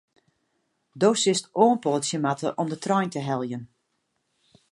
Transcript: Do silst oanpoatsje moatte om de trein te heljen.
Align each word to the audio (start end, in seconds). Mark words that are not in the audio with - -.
Do 1.01 1.09
silst 1.23 1.51
oanpoatsje 1.63 2.17
moatte 2.25 2.49
om 2.61 2.67
de 2.71 2.77
trein 2.83 3.09
te 3.13 3.21
heljen. 3.27 3.63